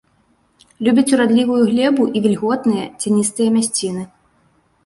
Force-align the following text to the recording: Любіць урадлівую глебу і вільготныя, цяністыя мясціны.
Любіць 0.87 1.11
урадлівую 1.17 1.59
глебу 1.73 2.03
і 2.21 2.23
вільготныя, 2.29 2.85
цяністыя 3.01 3.49
мясціны. 3.59 4.03